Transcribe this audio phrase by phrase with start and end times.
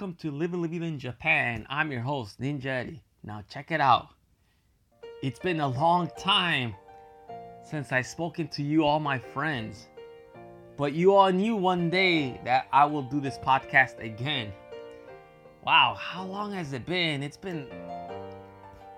[0.00, 1.66] Welcome to Live Live in Japan.
[1.68, 3.02] I'm your host, Ninja Eddie.
[3.22, 4.08] Now check it out.
[5.22, 6.74] It's been a long time
[7.62, 9.88] since I've spoken to you, all my friends.
[10.78, 14.54] But you all knew one day that I will do this podcast again.
[15.66, 17.22] Wow, how long has it been?
[17.22, 17.66] It's been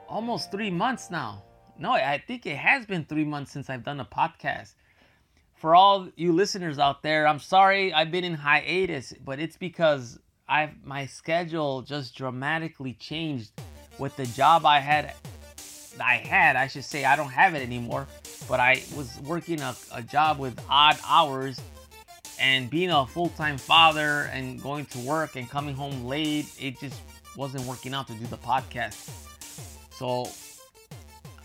[0.08, 1.42] almost three months now.
[1.80, 4.74] No, I think it has been three months since I've done a podcast.
[5.56, 10.20] For all you listeners out there, I'm sorry I've been in hiatus, but it's because
[10.52, 13.52] I've my schedule just dramatically changed
[13.98, 15.14] with the job I had.
[15.98, 18.06] I had, I should say, I don't have it anymore,
[18.50, 21.58] but I was working a, a job with odd hours
[22.38, 27.00] and being a full-time father and going to work and coming home late it just
[27.34, 29.08] wasn't working out to do the podcast
[29.90, 30.28] so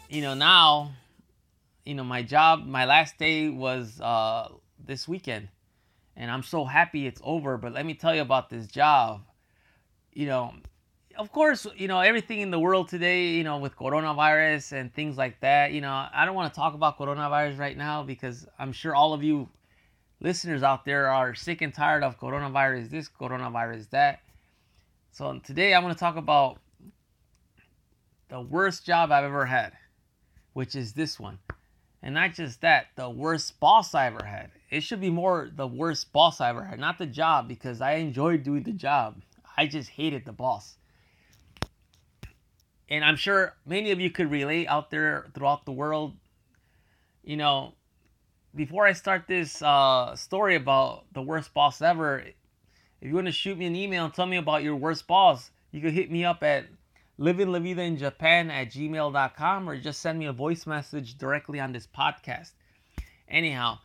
[0.10, 0.92] you know now
[1.86, 4.50] you know my job my last day was uh
[4.86, 5.50] this weekend
[6.18, 9.22] and i'm so happy it's over but let me tell you about this job
[10.12, 10.54] you know
[11.18, 15.18] of course you know everything in the world today you know with coronavirus and things
[15.18, 18.74] like that you know i don't want to talk about coronavirus right now because i'm
[18.74, 19.48] sure all of you
[20.20, 24.22] listeners out there are sick and tired of coronavirus this, coronavirus that.
[25.12, 26.60] So today I'm going to talk about
[28.30, 29.74] the worst job I've ever had,
[30.54, 31.40] which is this one.
[32.04, 34.52] And not just that, the worst boss I ever had.
[34.70, 37.94] It should be more the worst boss I ever had, not the job, because I
[37.94, 39.22] enjoyed doing the job.
[39.56, 40.76] I just hated the boss.
[42.90, 46.16] And I'm sure many of you could relate out there throughout the world.
[47.24, 47.74] You know,
[48.56, 53.34] before I start this uh, story about the worst boss ever, if you want to
[53.34, 56.24] shoot me an email and tell me about your worst boss, you can hit me
[56.24, 56.66] up at
[57.20, 62.52] livinglavidainjapan at gmail.com or just send me a voice message directly on this podcast.
[63.28, 63.80] Anyhow,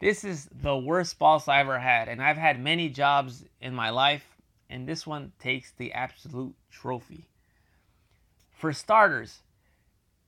[0.00, 3.90] this is the worst boss I ever had, and I've had many jobs in my
[3.90, 4.24] life,
[4.70, 7.26] and this one takes the absolute trophy.
[8.50, 9.40] For starters,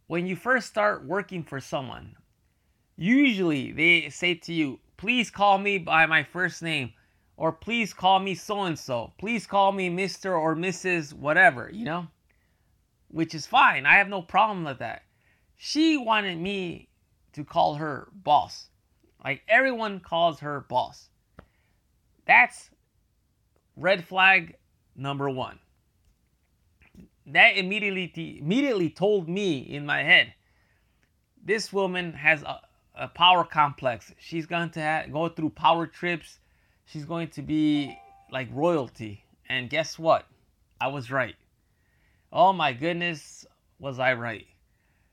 [0.06, 2.16] when you first start working for someone,
[3.00, 6.92] Usually they say to you, please call me by my first name,
[7.38, 10.38] or please call me so and so, please call me Mr.
[10.38, 11.14] or Mrs.
[11.14, 12.08] whatever, you know?
[13.08, 13.86] Which is fine.
[13.86, 15.04] I have no problem with that.
[15.56, 16.90] She wanted me
[17.32, 18.68] to call her boss.
[19.22, 21.08] Like everyone calls her boss.
[22.26, 22.70] That's
[23.76, 24.56] red flag
[24.96, 25.58] number one.
[27.26, 30.34] That immediately immediately told me in my head,
[31.42, 32.60] this woman has a,
[32.94, 34.12] a power complex.
[34.18, 36.38] She's going to ha- go through power trips.
[36.86, 37.96] She's going to be
[38.32, 39.24] like royalty.
[39.48, 40.26] And guess what?
[40.80, 41.36] I was right.
[42.32, 43.44] Oh my goodness,
[43.78, 44.46] was I right?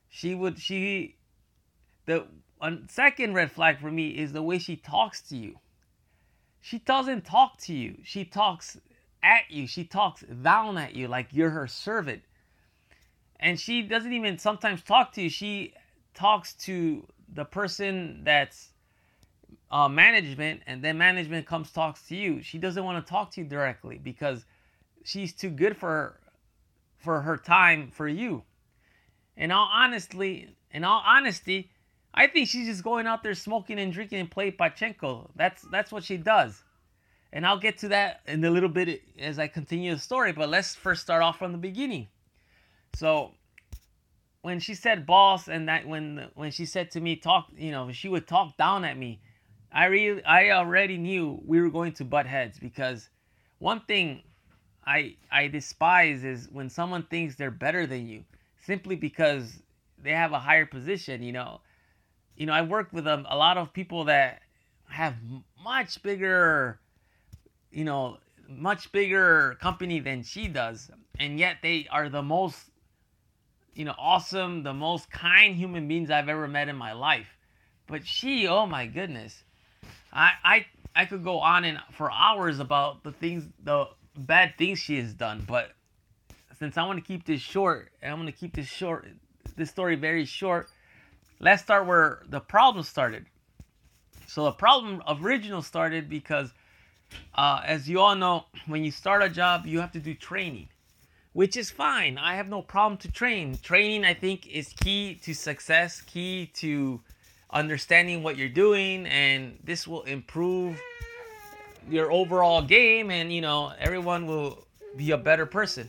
[0.08, 1.16] She would she
[2.06, 2.26] the
[2.88, 5.58] second red flag for me is the way she talks to you.
[6.60, 7.98] She doesn't talk to you.
[8.02, 8.78] She talks
[9.22, 9.66] at you.
[9.66, 12.22] She talks down at you like you're her servant.
[13.40, 15.30] And she doesn't even sometimes talk to you.
[15.30, 15.74] She
[16.14, 18.70] talks to the person that's
[19.70, 23.42] uh, management and then management comes talks to you she doesn't want to talk to
[23.42, 24.44] you directly because
[25.04, 26.20] she's too good for her,
[26.96, 28.42] for her time for you
[29.36, 31.70] and all honestly in all honesty
[32.14, 35.92] i think she's just going out there smoking and drinking and play pachinko that's that's
[35.92, 36.62] what she does.
[37.32, 40.48] And i'll get to that in a little bit as i continue the story but
[40.48, 42.08] let's first start off from the beginning.
[42.94, 43.32] So
[44.42, 47.90] when she said boss and that when when she said to me talk you know
[47.92, 49.20] she would talk down at me
[49.72, 53.08] i really i already knew we were going to butt heads because
[53.58, 54.22] one thing
[54.86, 58.24] i i despise is when someone thinks they're better than you
[58.64, 59.60] simply because
[60.02, 61.60] they have a higher position you know
[62.38, 64.40] you know i work with a, a lot of people that
[64.88, 65.14] have
[65.62, 66.80] much bigger
[67.70, 68.16] you know
[68.48, 72.70] much bigger company than she does and yet they are the most
[73.78, 77.38] you know, awesome, the most kind human beings I've ever met in my life.
[77.86, 79.44] But she, oh my goodness,
[80.12, 83.86] I I I could go on and for hours about the things, the
[84.16, 85.44] bad things she has done.
[85.46, 85.70] But
[86.58, 89.06] since I want to keep this short, and I'm going to keep this short,
[89.54, 90.68] this story very short.
[91.40, 93.26] Let's start where the problem started.
[94.26, 96.52] So the problem original started because,
[97.34, 100.68] uh, as you all know, when you start a job, you have to do training
[101.38, 102.18] which is fine.
[102.18, 103.56] I have no problem to train.
[103.62, 107.00] Training, I think, is key to success, key to
[107.50, 110.80] understanding what you're doing, and this will improve
[111.88, 115.88] your overall game, and you know, everyone will be a better person.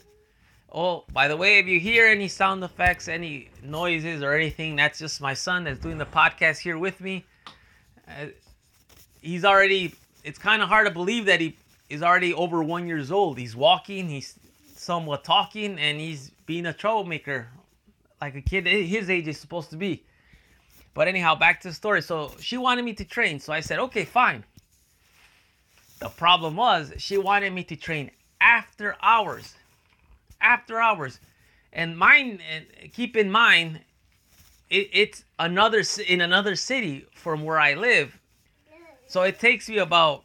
[0.71, 4.99] Oh, by the way, if you hear any sound effects, any noises, or anything, that's
[4.99, 7.25] just my son that's doing the podcast here with me.
[8.07, 8.27] Uh,
[9.21, 11.57] he's already, it's kind of hard to believe that he
[11.89, 13.39] is already over one years old.
[13.39, 14.35] He's walking, he's
[14.75, 17.47] somewhat talking, and he's being a troublemaker,
[18.21, 20.03] like a kid his age is supposed to be.
[20.93, 22.01] But anyhow, back to the story.
[22.01, 24.43] So she wanted me to train, so I said, okay, fine.
[25.99, 29.55] The problem was she wanted me to train after hours,
[30.41, 31.19] after hours,
[31.73, 32.39] and mine.
[32.93, 33.79] Keep in mind,
[34.69, 38.17] it, it's another in another city from where I live,
[39.07, 40.23] so it takes me about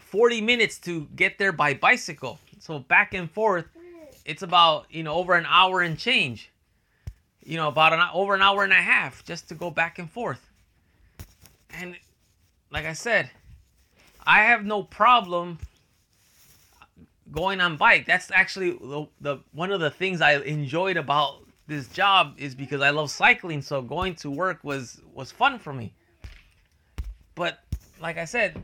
[0.00, 2.38] 40 minutes to get there by bicycle.
[2.58, 3.66] So back and forth,
[4.24, 6.50] it's about you know over an hour and change.
[7.44, 10.10] You know about an over an hour and a half just to go back and
[10.10, 10.46] forth.
[11.72, 11.96] And
[12.70, 13.30] like I said,
[14.26, 15.58] I have no problem
[17.32, 18.06] going on bike.
[18.06, 22.80] That's actually the, the one of the things I enjoyed about this job is because
[22.80, 23.62] I love cycling.
[23.62, 25.94] So going to work was was fun for me.
[27.34, 27.60] But
[28.00, 28.60] like I said,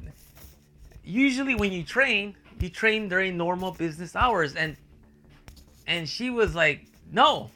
[1.04, 4.76] usually when you train, you train during normal business hours, and
[5.86, 7.50] and she was like, no,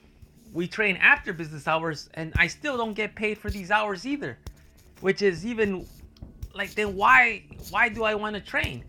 [0.53, 4.39] we train after business hours, and I still don't get paid for these hours either,
[5.01, 5.87] which is even
[6.55, 8.85] like then why why do I want to train?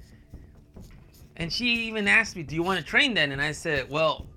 [1.41, 4.27] And she even asked me, "Do you want to train then?" And I said, "Well,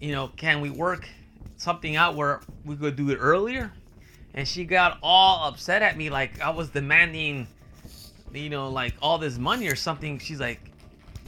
[0.00, 1.08] you know, can we work
[1.56, 3.72] something out where we could do it earlier?"
[4.34, 7.46] And she got all upset at me, like I was demanding,
[8.32, 10.18] you know, like all this money or something.
[10.18, 10.58] She's like,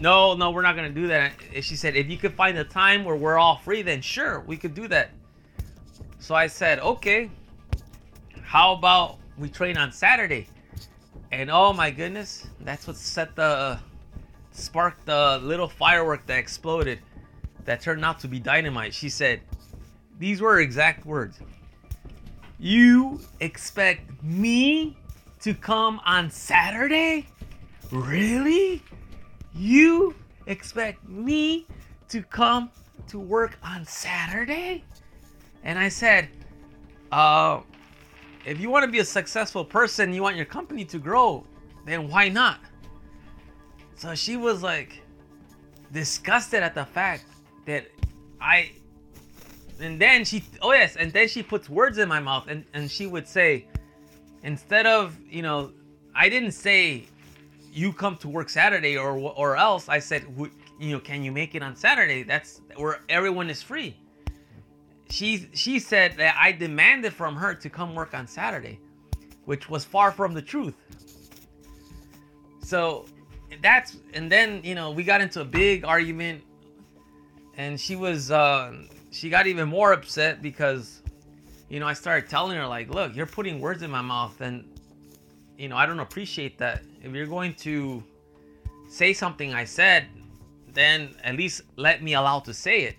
[0.01, 2.65] "No, no, we're not gonna do that." And she said, "If you could find a
[2.65, 5.11] time where we're all free, then sure, we could do that."
[6.19, 7.31] So I said, "Okay.
[8.43, 10.49] How about we train on Saturday?"
[11.31, 13.79] And oh my goodness, that's what set the
[14.55, 17.01] sparked the little firework that exploded
[17.65, 18.95] that turned out to be dynamite.
[18.95, 19.41] She said,
[20.19, 21.39] These were exact words.
[22.59, 24.97] You expect me
[25.41, 27.27] to come on Saturday?
[27.91, 28.83] Really?
[29.55, 30.15] You
[30.47, 31.67] expect me
[32.09, 32.71] to come
[33.09, 34.85] to work on Saturday?
[35.65, 36.29] And I said,
[37.13, 37.61] uh,
[38.45, 41.45] if you want to be a successful person, you want your company to grow,
[41.87, 42.61] then why not?
[43.97, 45.03] So she was like
[45.93, 47.25] disgusted at the fact
[47.67, 47.87] that
[48.41, 48.73] I
[49.81, 52.91] and then she oh yes, and then she puts words in my mouth and, and
[52.91, 53.67] she would say,
[54.43, 55.73] instead of, you know,
[56.15, 57.05] I didn't say
[57.73, 60.25] you come to work Saturday or or else I said
[60.79, 62.23] you know, can you make it on Saturday?
[62.23, 63.97] That's where everyone is free.
[65.11, 68.81] She she said that I demanded from her to come work on Saturday,
[69.45, 70.75] which was far from the truth.
[72.61, 73.07] So
[73.63, 76.43] that's and then you know we got into a big argument,
[77.57, 78.75] and she was uh,
[79.11, 81.03] she got even more upset because
[81.69, 84.65] you know I started telling her like, look, you're putting words in my mouth, and
[85.57, 86.83] you know I don't appreciate that.
[87.03, 88.03] If you're going to
[88.89, 90.07] say something I said,
[90.73, 92.97] then at least let me allow to say it.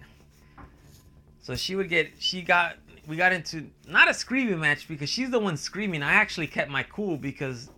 [1.41, 2.77] So she would get, she got,
[3.07, 6.01] we got into not a screaming match because she's the one screaming.
[6.01, 7.69] I actually kept my cool because,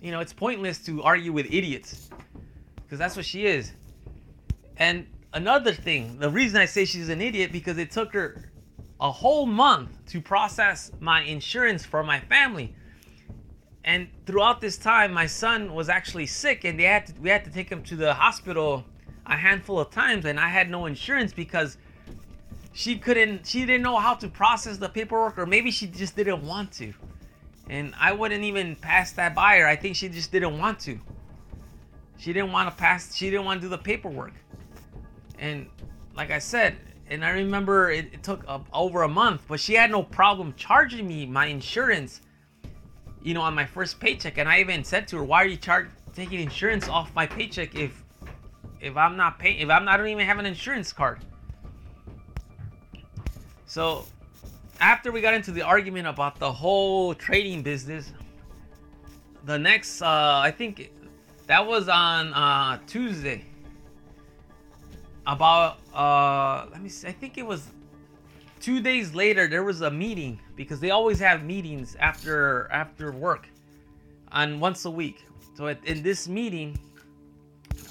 [0.00, 2.10] you know, it's pointless to argue with idiots
[2.76, 3.72] because that's what she is.
[4.76, 8.50] And another thing, the reason I say she's an idiot because it took her
[9.00, 12.74] a whole month to process my insurance for my family.
[13.84, 17.44] And throughout this time, my son was actually sick, and they had to, we had
[17.44, 18.84] to take him to the hospital
[19.24, 21.78] a handful of times, and I had no insurance because
[22.72, 26.42] she couldn't she didn't know how to process the paperwork or maybe she just didn't
[26.42, 26.92] want to
[27.70, 30.98] and i wouldn't even pass that by her i think she just didn't want to.
[32.18, 34.34] She didn't want to pass she didn't want to do the paperwork.
[35.38, 35.66] And
[36.14, 39.72] like i said and i remember it, it took uh, over a month but she
[39.72, 42.20] had no problem charging me my insurance
[43.22, 44.36] you know on my first paycheck.
[44.36, 47.74] And i even said to her why are you charge taking insurance off my paycheck
[47.74, 48.02] if
[48.80, 51.20] if i'm not paying if i'm not I don't even have an insurance card?
[53.70, 54.04] So,
[54.80, 58.12] after we got into the argument about the whole trading business,
[59.44, 60.90] the next, uh, I think
[61.46, 63.44] that was on uh, Tuesday.
[65.26, 67.68] About, uh, let me see, I think it was
[68.58, 73.46] two days later, there was a meeting because they always have meetings after after work,
[74.32, 75.24] on once a week.
[75.56, 76.78] So at, in this meeting,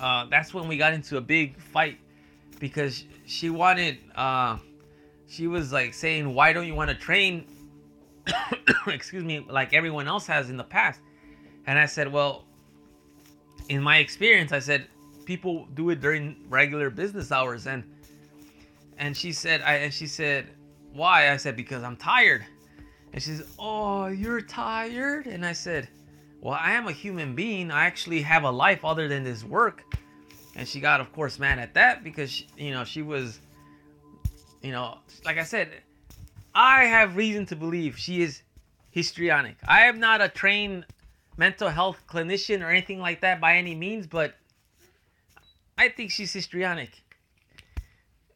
[0.01, 1.99] uh, that's when we got into a big fight
[2.59, 3.99] because she wanted.
[4.15, 4.57] Uh,
[5.29, 7.45] she was like saying, "Why don't you want to train?"
[8.87, 10.99] excuse me, like everyone else has in the past.
[11.65, 12.45] And I said, "Well,
[13.69, 14.87] in my experience, I said
[15.25, 17.83] people do it during regular business hours." And
[18.97, 20.47] and she said, I and she said,
[20.93, 22.45] "Why?" I said, "Because I'm tired."
[23.13, 25.87] And she "Oh, you're tired?" And I said,
[26.41, 27.69] well, I am a human being.
[27.69, 29.83] I actually have a life other than this work.
[30.55, 33.39] And she got, of course, mad at that because, she, you know, she was,
[34.61, 35.69] you know, like I said,
[36.53, 38.41] I have reason to believe she is
[38.91, 39.57] histrionic.
[39.67, 40.85] I am not a trained
[41.37, 44.35] mental health clinician or anything like that by any means, but
[45.77, 46.91] I think she's histrionic.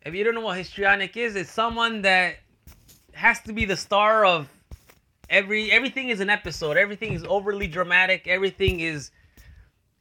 [0.06, 2.38] If you don't know what histrionic is, it's someone that
[3.14, 4.50] has to be the star of
[5.30, 6.78] every everything is an episode.
[6.78, 8.28] Everything is overly dramatic.
[8.28, 9.12] Everything is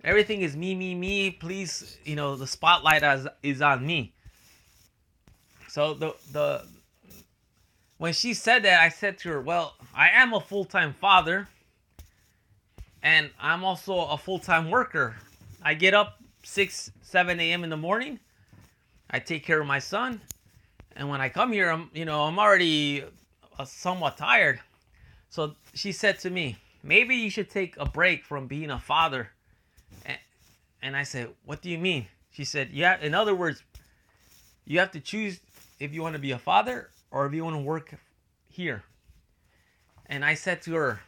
[0.05, 1.31] everything is me me me.
[1.31, 4.15] Please, you know, the spotlight is, is on me.
[5.73, 6.67] So the the
[7.97, 11.49] when she said that, I said to her, "Well, I am a full-time father
[13.03, 15.17] and I'm also a full-time worker.
[15.63, 17.65] I get up 6 7 a.m.
[17.65, 18.21] in the morning.
[19.09, 20.21] I take care of my son,
[20.95, 23.05] and when I come here, I'm you know I'm already
[23.59, 24.61] uh, somewhat tired.
[25.31, 29.31] So she said to me, maybe you should take a break from being a father.
[30.83, 32.09] And I said, what do you mean?
[32.31, 32.99] She said, yeah.
[33.01, 33.63] In other words,
[34.67, 35.39] you have to choose
[35.79, 37.95] if you want to be a father or if you want to work
[38.49, 38.83] here.
[40.07, 41.01] And I said to her,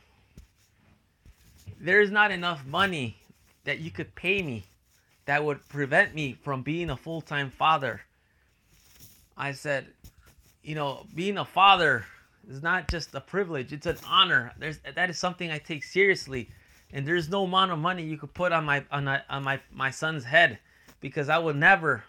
[1.80, 3.16] there's not enough money
[3.64, 4.64] that you could pay me
[5.26, 8.02] that would prevent me from being a full time father.
[9.37, 9.87] I said,
[10.62, 12.04] you know, being a father
[12.49, 14.52] is not just a privilege, it's an honor.
[14.59, 16.49] There's that is something I take seriously.
[16.92, 19.61] And there's no amount of money you could put on my on, my, on my
[19.73, 20.59] my son's head
[21.00, 22.04] because I would never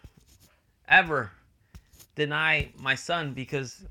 [0.87, 1.31] ever
[2.15, 3.83] deny my son because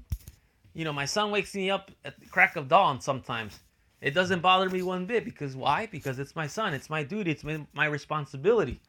[0.74, 3.60] you know my son wakes me up at the crack of dawn sometimes.
[4.00, 5.86] It doesn't bother me one bit because why?
[5.86, 6.74] Because it's my son.
[6.74, 7.30] It's my duty.
[7.30, 8.80] It's my, responsibility.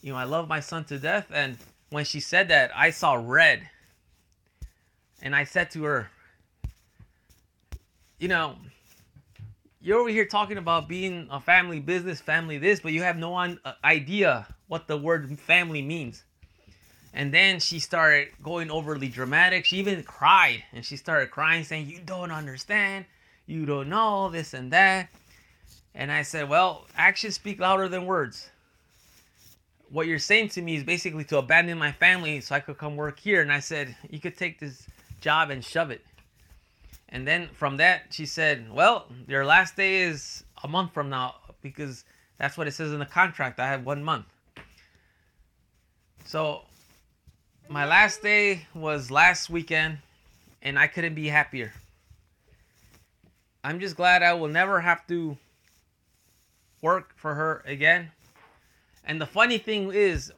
[0.00, 1.26] You know i love my son to death.
[1.32, 1.58] And
[1.90, 3.68] when she said that i saw red.
[5.20, 6.10] And i said to her
[8.18, 8.56] you know,
[9.80, 13.36] you're over here talking about being a family business, family this, but you have no
[13.36, 13.54] uh,
[13.84, 16.24] idea what the word family means.
[17.14, 19.64] And then she started going overly dramatic.
[19.64, 23.06] She even cried and she started crying, saying, You don't understand.
[23.46, 25.08] You don't know this and that.
[25.94, 28.50] And I said, Well, actions speak louder than words.
[29.90, 32.94] What you're saying to me is basically to abandon my family so I could come
[32.94, 33.40] work here.
[33.40, 34.86] And I said, You could take this
[35.20, 36.04] job and shove it.
[37.08, 41.36] And then from that, she said, Well, your last day is a month from now
[41.62, 42.04] because
[42.36, 43.58] that's what it says in the contract.
[43.58, 44.26] I have one month.
[46.26, 46.62] So
[47.68, 49.98] my last day was last weekend,
[50.62, 51.72] and I couldn't be happier.
[53.62, 55.36] I'm just glad I will never have to
[56.80, 58.10] work for her again.
[59.04, 60.32] And the funny thing is,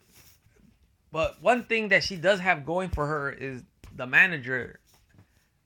[1.13, 3.63] but one thing that she does have going for her is
[3.97, 4.81] the manager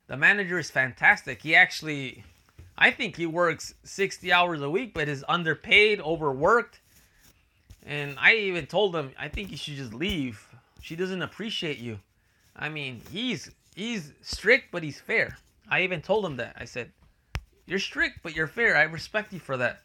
[0.06, 1.42] the manager is fantastic.
[1.42, 2.24] He actually,
[2.76, 6.80] I think he works 60 hours a week, but is underpaid, overworked.
[7.86, 10.46] And I even told him, I think you should just leave.
[10.84, 11.98] She doesn't appreciate you.
[12.54, 15.38] I mean, he's he's strict, but he's fair.
[15.66, 16.56] I even told him that.
[16.58, 16.92] I said,
[17.64, 18.76] "You're strict, but you're fair.
[18.76, 19.82] I respect you for that."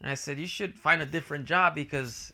[0.00, 2.32] And I said, "You should find a different job because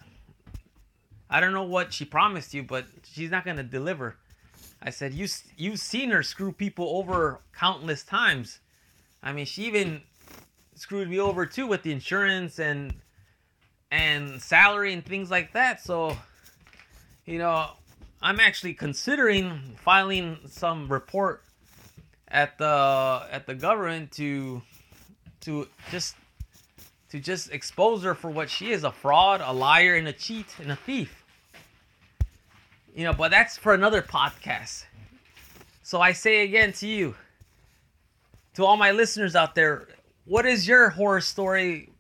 [1.31, 4.19] I don't know what she promised you, but she's not gonna deliver."
[4.83, 5.27] I said, "You
[5.57, 8.61] you've seen her screw people over countless times.
[9.23, 10.03] I mean, she even
[10.75, 13.01] screwed me over too with the insurance and
[13.91, 15.81] and salary and things like that.
[15.81, 16.19] So,
[17.27, 17.71] you know,
[18.21, 21.43] I'm actually considering filing some report
[22.29, 24.63] at the at the government to
[25.43, 26.17] to just
[27.11, 30.47] to just expose her for what she is a fraud, a liar, and a cheat
[30.59, 31.25] and a thief.
[32.95, 34.85] You know, but that's for another podcast.
[35.83, 37.15] So I say again to you,
[38.55, 39.89] to all my listeners out there,
[40.25, 41.91] what is your horror story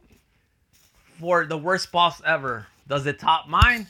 [1.19, 2.67] for the worst boss ever?
[2.89, 3.87] Does it top mine?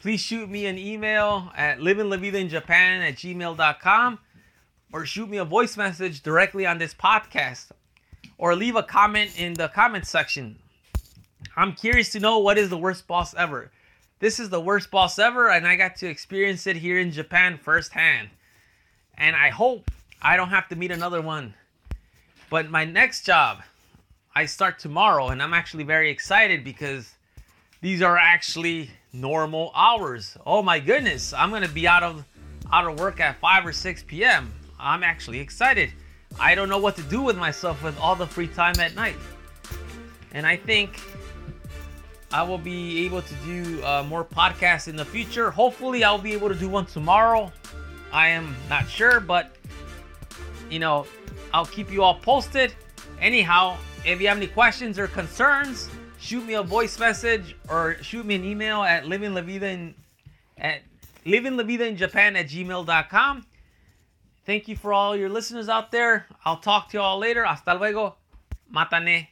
[0.00, 4.18] Please shoot me an email at livinglavidainjapan at gmail.com
[4.94, 7.66] or shoot me a voice message directly on this podcast
[8.38, 10.56] or leave a comment in the comment section.
[11.54, 13.70] I'm curious to know what is the worst boss ever.
[14.20, 17.58] This is the worst boss ever, and I got to experience it here in Japan
[17.58, 18.30] firsthand.
[19.18, 19.90] And I hope
[20.22, 21.52] I don't have to meet another one.
[22.48, 23.62] But my next job,
[24.34, 27.12] I start tomorrow, and I'm actually very excited because
[27.82, 30.36] these are actually normal hours.
[30.46, 32.24] Oh my goodness, I'm gonna be out of
[32.72, 34.52] out of work at 5 or 6 p.m.
[34.78, 35.92] I'm actually excited.
[36.38, 39.16] I don't know what to do with myself with all the free time at night.
[40.32, 41.00] And I think
[42.32, 45.50] I will be able to do uh, more podcasts in the future.
[45.50, 47.52] Hopefully, I'll be able to do one tomorrow.
[48.12, 49.56] I am not sure, but
[50.70, 51.06] you know,
[51.52, 52.72] I'll keep you all posted.
[53.20, 55.90] Anyhow, if you have any questions or concerns,
[56.20, 59.94] shoot me a voice message or shoot me an email at living la vida in,
[61.24, 63.46] in Japan at gmail.com.
[64.46, 66.26] Thank you for all your listeners out there.
[66.44, 67.44] I'll talk to you all later.
[67.44, 68.16] Hasta luego.
[68.74, 69.28] Matane.